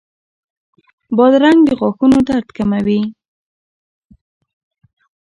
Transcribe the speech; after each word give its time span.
بادرنګ 1.17 1.59
د 1.67 1.69
غاښونو 1.79 2.17
درد 2.27 2.49
کموي. 2.57 3.01